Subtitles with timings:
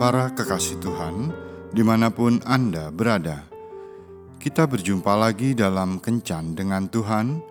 [0.00, 1.28] Para kekasih Tuhan,
[1.76, 3.44] di mana pun Anda berada,
[4.40, 7.44] kita berjumpa lagi dalam Kencan dengan Tuhan,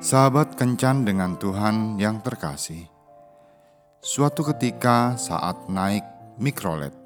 [0.00, 2.88] Sahabat kencan dengan Tuhan yang terkasih.
[4.00, 6.02] Suatu ketika saat naik
[6.40, 6.96] mikrolet,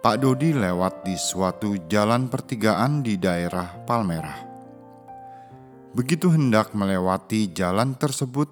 [0.00, 4.40] Pak Dodi lewat di suatu jalan pertigaan di daerah Palmerah.
[5.92, 8.48] Begitu hendak melewati jalan tersebut,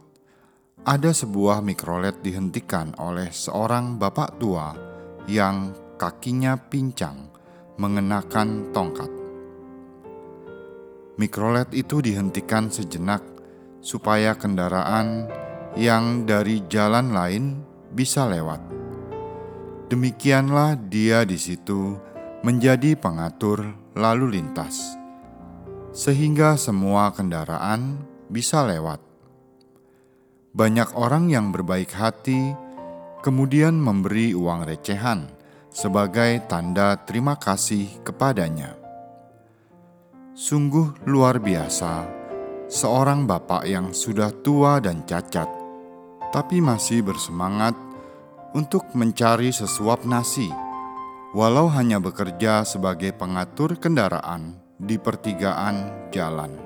[0.85, 4.77] ada sebuah mikrolet dihentikan oleh seorang bapak tua
[5.25, 7.36] yang kakinya pincang
[7.77, 9.13] mengenakan tongkat.
[11.17, 13.25] Mikrolet itu dihentikan sejenak
[13.81, 15.29] supaya kendaraan
[15.77, 17.45] yang dari jalan lain
[17.93, 18.61] bisa lewat.
[19.93, 21.95] Demikianlah dia di situ
[22.45, 23.63] menjadi pengatur
[23.97, 24.97] lalu lintas,
[25.93, 29.01] sehingga semua kendaraan bisa lewat.
[30.57, 32.57] Banyak orang yang berbaik hati
[33.21, 35.36] kemudian memberi uang recehan
[35.77, 38.81] sebagai tanda terima kasih kepadanya.
[40.33, 42.09] Sungguh luar biasa,
[42.65, 45.45] seorang bapak yang sudah tua dan cacat,
[46.33, 47.77] tapi masih bersemangat
[48.57, 50.49] untuk mencari sesuap nasi,
[51.37, 56.57] walau hanya bekerja sebagai pengatur kendaraan di pertigaan jalan.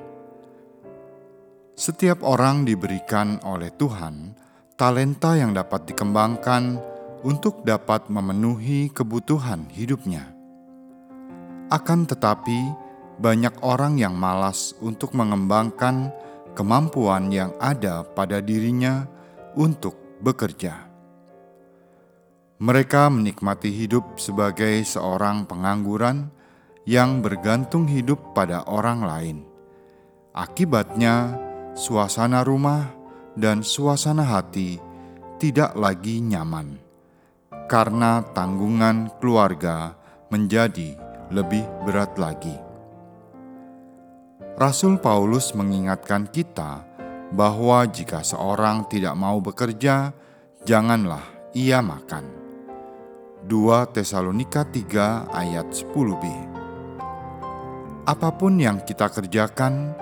[1.75, 4.39] Setiap orang diberikan oleh Tuhan
[4.79, 6.90] talenta yang dapat dikembangkan
[7.21, 10.33] untuk dapat memenuhi kebutuhan hidupnya.
[11.71, 12.73] Akan tetapi,
[13.21, 16.11] banyak orang yang malas untuk mengembangkan
[16.57, 19.07] kemampuan yang ada pada dirinya
[19.55, 19.95] untuk
[20.25, 20.89] bekerja.
[22.61, 26.29] Mereka menikmati hidup sebagai seorang pengangguran
[26.85, 29.39] yang bergantung hidup pada orang lain.
[30.37, 31.37] Akibatnya,
[31.73, 32.93] suasana rumah
[33.37, 34.77] dan suasana hati
[35.41, 36.90] tidak lagi nyaman
[37.71, 39.95] karena tanggungan keluarga
[40.27, 40.99] menjadi
[41.31, 42.59] lebih berat lagi.
[44.59, 46.83] Rasul Paulus mengingatkan kita
[47.31, 50.11] bahwa jika seorang tidak mau bekerja,
[50.67, 51.23] janganlah
[51.55, 52.27] ia makan.
[53.47, 56.25] 2 Tesalonika 3 ayat 10b
[58.05, 59.95] Apa pun yang kita kerjakan,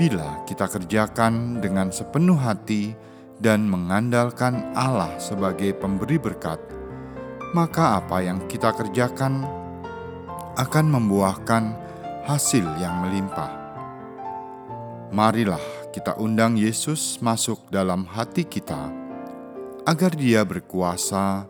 [0.00, 2.96] bila kita kerjakan dengan sepenuh hati
[3.38, 6.81] dan mengandalkan Allah sebagai pemberi berkat,
[7.52, 9.44] maka apa yang kita kerjakan
[10.56, 11.76] akan membuahkan
[12.24, 13.52] hasil yang melimpah.
[15.12, 15.60] Marilah
[15.92, 18.88] kita undang Yesus masuk dalam hati kita,
[19.84, 21.44] agar Dia berkuasa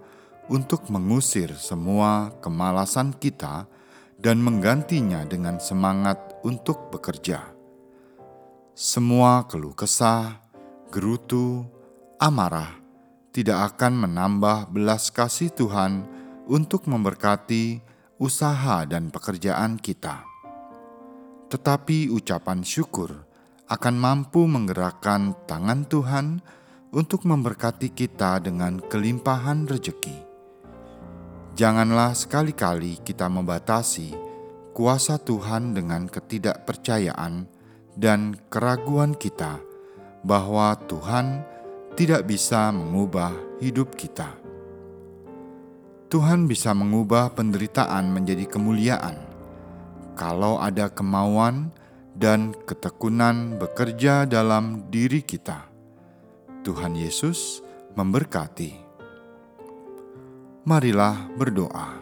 [0.50, 3.70] untuk mengusir semua kemalasan kita
[4.18, 7.46] dan menggantinya dengan semangat untuk bekerja.
[8.74, 10.42] Semua keluh kesah,
[10.90, 11.62] gerutu,
[12.18, 12.81] amarah,
[13.32, 16.04] tidak akan menambah belas kasih Tuhan
[16.46, 17.80] untuk memberkati
[18.20, 20.22] usaha dan pekerjaan kita.
[21.48, 23.24] Tetapi ucapan syukur
[23.72, 26.26] akan mampu menggerakkan tangan Tuhan
[26.92, 30.28] untuk memberkati kita dengan kelimpahan rejeki.
[31.56, 34.12] Janganlah sekali-kali kita membatasi
[34.76, 37.48] kuasa Tuhan dengan ketidakpercayaan
[37.96, 39.60] dan keraguan kita
[40.24, 41.44] bahwa Tuhan
[41.92, 44.32] tidak bisa mengubah hidup kita.
[46.08, 49.16] Tuhan bisa mengubah penderitaan menjadi kemuliaan
[50.16, 51.68] kalau ada kemauan
[52.16, 55.68] dan ketekunan bekerja dalam diri kita.
[56.64, 57.60] Tuhan Yesus
[57.92, 58.72] memberkati.
[60.64, 62.00] Marilah berdoa.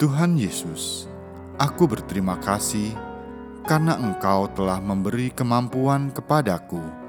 [0.00, 1.08] Tuhan Yesus,
[1.60, 2.96] aku berterima kasih
[3.68, 7.01] karena Engkau telah memberi kemampuan kepadaku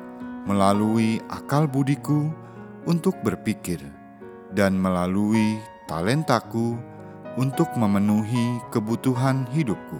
[0.43, 2.27] melalui akal budiku
[2.83, 3.79] untuk berpikir
[4.51, 6.75] dan melalui talentaku
[7.39, 9.97] untuk memenuhi kebutuhan hidupku.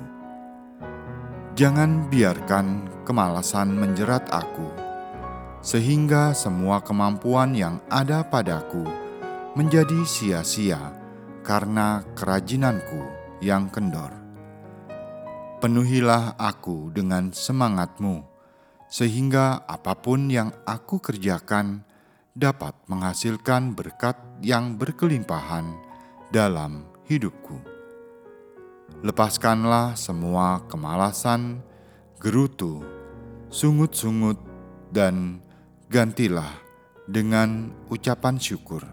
[1.54, 4.68] Jangan biarkan kemalasan menjerat aku,
[5.62, 8.84] sehingga semua kemampuan yang ada padaku
[9.54, 10.98] menjadi sia-sia
[11.46, 13.06] karena kerajinanku
[13.38, 14.10] yang kendor.
[15.62, 18.33] Penuhilah aku dengan semangatmu
[18.94, 21.82] sehingga apa pun yang aku kerjakan
[22.38, 24.14] dapat menghasilkan berkat
[24.46, 25.66] yang berkelimpahan
[26.30, 27.74] dalam hidupku.
[29.04, 31.60] lepaskanlah semua kemalasan,
[32.22, 32.86] gerutu,
[33.50, 34.38] sungut-sungut,
[34.94, 35.42] dan
[35.90, 36.48] gantilah
[37.10, 38.86] dengan ucapan syukur.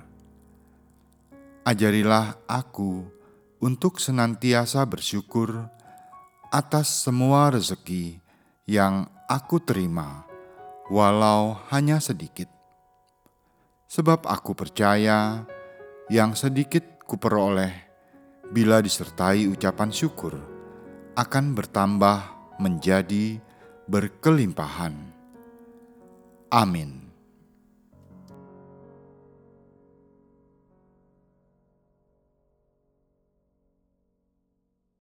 [1.62, 3.06] Ajarilah aku
[3.62, 5.68] untuk senantiasa bersyukur
[6.50, 8.18] atas semua rezeki
[8.66, 10.26] yang aku terima,
[10.90, 12.50] walau hanya sedikit.
[13.86, 15.46] Sebab aku percaya
[16.10, 17.70] yang sedikit kuperoleh
[18.50, 20.34] bila disertai ucapan syukur
[21.14, 22.18] akan bertambah
[22.58, 23.38] menjadi
[23.86, 24.98] berkelimpahan.
[26.50, 27.09] Amin.